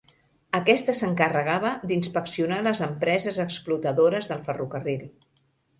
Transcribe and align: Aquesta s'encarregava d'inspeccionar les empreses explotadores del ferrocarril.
Aquesta 0.59 0.95
s'encarregava 0.99 1.73
d'inspeccionar 1.91 2.59
les 2.69 2.83
empreses 2.89 3.39
explotadores 3.47 4.33
del 4.33 4.45
ferrocarril. 4.51 5.11